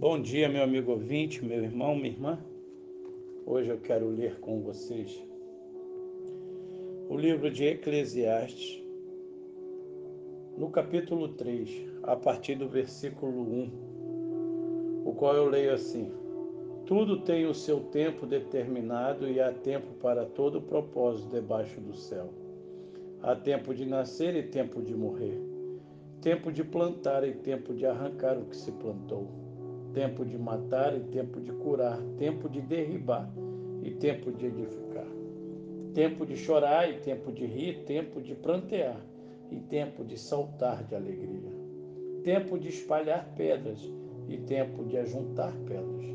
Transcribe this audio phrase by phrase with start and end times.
[0.00, 2.38] Bom dia, meu amigo ouvinte, meu irmão, minha irmã.
[3.44, 5.22] Hoje eu quero ler com vocês
[7.06, 8.82] o livro de Eclesiastes,
[10.56, 16.10] no capítulo 3, a partir do versículo 1, o qual eu leio assim:
[16.86, 22.32] Tudo tem o seu tempo determinado e há tempo para todo propósito debaixo do céu.
[23.20, 25.38] Há tempo de nascer e tempo de morrer,
[26.22, 29.49] tempo de plantar e tempo de arrancar o que se plantou
[29.92, 33.30] tempo de matar e tempo de curar, tempo de derribar
[33.82, 35.06] e tempo de edificar,
[35.94, 39.00] tempo de chorar e tempo de rir, tempo de prantear
[39.50, 41.50] e tempo de saltar de alegria,
[42.22, 43.80] tempo de espalhar pedras
[44.28, 46.06] e tempo de ajuntar pedras,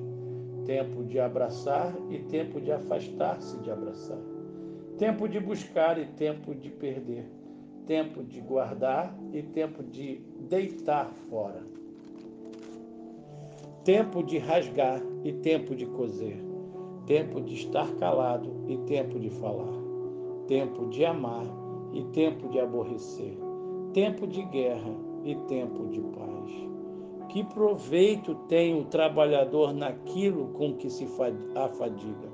[0.65, 4.21] tempo de abraçar e tempo de afastar-se de abraçar,
[4.98, 7.26] tempo de buscar e tempo de perder,
[7.85, 11.76] tempo de guardar e tempo de deitar fora
[13.85, 16.43] tempo de rasgar e tempo de coser,
[17.05, 19.77] tempo de estar calado e tempo de falar,
[20.48, 21.46] tempo de amar
[21.93, 23.37] e tempo de aborrecer,
[23.93, 24.91] tempo de guerra
[25.23, 26.51] e tempo de paz.
[27.29, 31.07] Que proveito tem o trabalhador naquilo com que se
[31.54, 32.27] afadiga?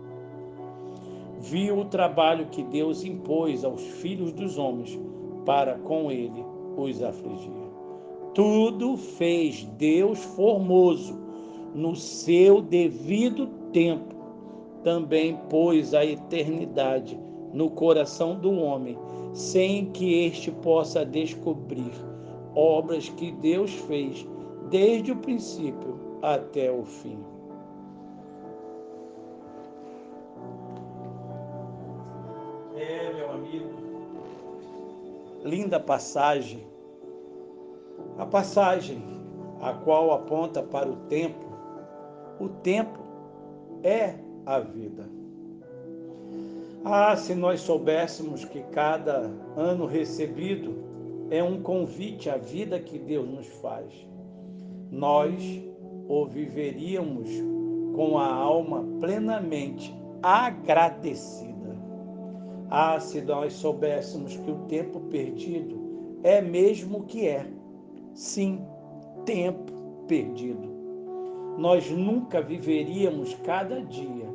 [1.38, 4.98] Viu o trabalho que Deus impôs aos filhos dos homens
[5.46, 6.46] para com ele
[6.78, 7.52] os afligir.
[8.34, 11.31] Tudo fez Deus formoso
[11.74, 14.16] no seu devido tempo,
[14.84, 17.20] também pôs a eternidade
[17.54, 18.98] no coração do homem,
[19.34, 21.92] sem que este possa descobrir
[22.56, 24.28] obras que Deus fez
[24.70, 27.20] desde o princípio até o fim.
[32.76, 33.70] É, meu amigo,
[35.44, 36.66] linda passagem.
[38.18, 39.02] A passagem
[39.62, 41.51] a qual aponta para o tempo
[42.42, 43.00] o tempo
[43.84, 44.16] é
[44.48, 45.08] a vida.
[46.84, 50.74] Ah, se nós soubéssemos que cada ano recebido
[51.30, 53.94] é um convite à vida que Deus nos faz,
[54.90, 55.62] nós
[56.10, 57.30] o viveríamos
[57.96, 59.94] com a alma plenamente
[60.24, 61.78] agradecida.
[62.72, 65.80] Ah, se nós soubéssemos que o tempo perdido
[66.24, 67.46] é mesmo o que é.
[68.16, 68.66] Sim,
[69.26, 69.72] tempo
[70.08, 70.71] perdido
[71.58, 74.28] nós nunca viveríamos cada dia,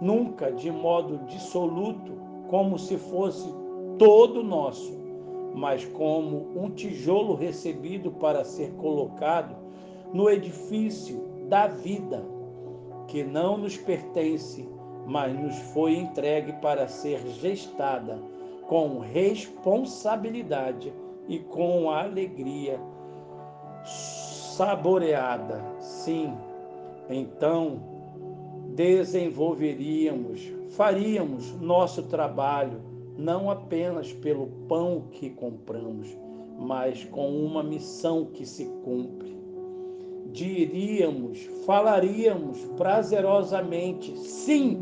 [0.00, 2.12] nunca de modo dissoluto,
[2.48, 3.48] como se fosse
[3.98, 4.98] todo nosso,
[5.54, 9.56] mas como um tijolo recebido para ser colocado
[10.12, 12.24] no edifício da vida,
[13.06, 14.68] que não nos pertence,
[15.06, 18.18] mas nos foi entregue para ser gestada
[18.68, 20.92] com responsabilidade
[21.28, 22.80] e com alegria
[24.60, 25.64] saboreada.
[25.78, 26.34] Sim,
[27.08, 27.80] então
[28.74, 32.78] desenvolveríamos, faríamos nosso trabalho
[33.16, 36.14] não apenas pelo pão que compramos,
[36.58, 39.34] mas com uma missão que se cumpre.
[40.26, 44.78] Diríamos, falaríamos prazerosamente sim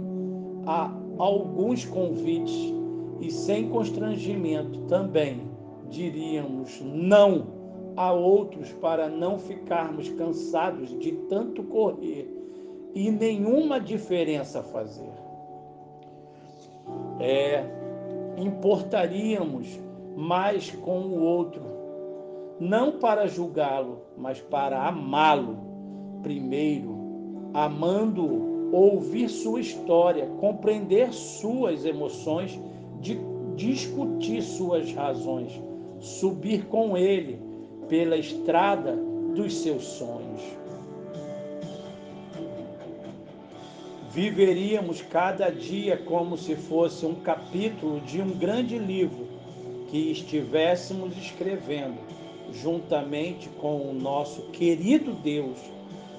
[0.67, 2.75] a alguns convites
[3.21, 5.49] e sem constrangimento também
[5.89, 7.58] diríamos não
[7.99, 12.33] a outros para não ficarmos cansados de tanto correr
[12.95, 15.11] e nenhuma diferença fazer.
[17.19, 17.65] É,
[18.37, 19.81] importaríamos
[20.17, 21.61] mais com o outro,
[22.61, 25.59] não para julgá-lo, mas para amá-lo
[26.23, 26.97] primeiro,
[27.53, 32.61] amando-o, ouvir sua história, compreender suas emoções,
[33.01, 33.19] de
[33.57, 35.61] discutir suas razões,
[35.99, 37.48] subir com ele
[37.89, 38.97] pela estrada
[39.35, 40.43] dos seus sonhos.
[44.11, 49.29] Viveríamos cada dia como se fosse um capítulo de um grande livro
[49.89, 51.99] que estivéssemos escrevendo,
[52.53, 55.59] juntamente com o nosso querido Deus,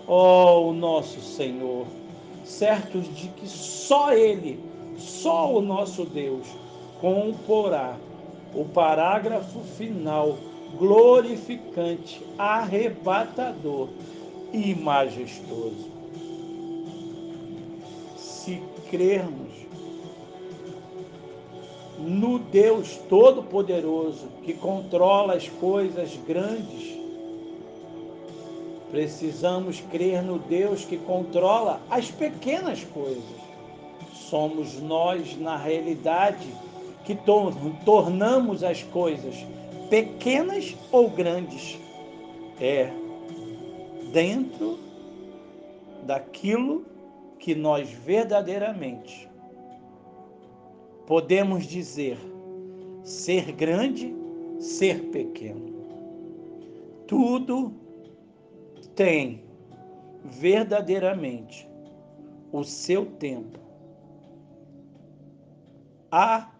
[0.08, 1.88] ó oh, o nosso Senhor,
[2.44, 4.60] certos de que só Ele,
[4.98, 6.48] só o nosso Deus,
[7.02, 7.98] comporá
[8.54, 10.38] o parágrafo final
[10.78, 13.90] glorificante, arrebatador
[14.54, 15.90] e majestoso.
[18.18, 19.50] Se crermos
[22.00, 26.98] no Deus Todo-Poderoso que controla as coisas grandes,
[28.90, 33.24] precisamos crer no Deus que controla as pequenas coisas.
[34.14, 36.48] Somos nós, na realidade,
[37.06, 37.18] que
[37.86, 39.36] tornamos as coisas
[39.90, 41.80] pequenas ou grandes,
[42.60, 42.92] é
[44.12, 44.78] dentro
[46.06, 46.86] daquilo
[47.40, 49.30] que nós verdadeiramente
[51.06, 52.18] podemos dizer
[53.04, 54.16] ser grande,
[54.60, 55.74] ser pequeno.
[57.08, 57.74] Tudo
[58.96, 59.44] tem
[60.24, 61.68] verdadeiramente
[62.52, 63.60] o seu tempo.
[66.12, 66.52] A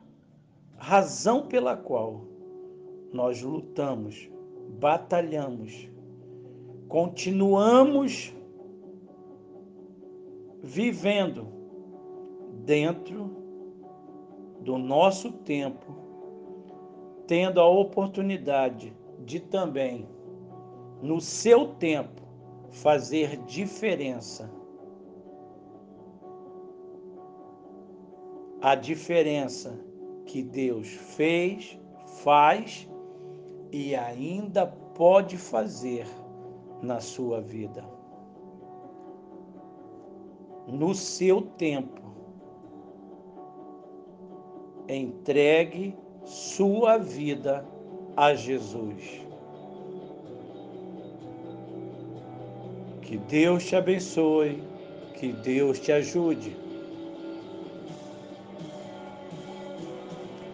[0.78, 2.22] razão pela qual
[3.12, 4.30] nós lutamos,
[4.80, 5.90] batalhamos,
[6.88, 8.34] continuamos
[10.62, 11.48] vivendo
[12.66, 13.30] dentro
[14.62, 15.96] do nosso tempo,
[17.26, 18.94] tendo a oportunidade
[19.26, 20.08] de também,
[21.02, 22.22] no seu tempo,
[22.70, 24.52] fazer diferença.
[28.62, 29.80] A diferença
[30.26, 31.80] que Deus fez,
[32.24, 32.90] faz
[33.72, 36.08] e ainda pode fazer
[36.82, 37.84] na sua vida.
[40.68, 42.02] No seu tempo,
[44.88, 47.66] entregue sua vida
[48.16, 49.26] a Jesus.
[53.02, 54.64] Que Deus te abençoe,
[55.16, 56.69] que Deus te ajude.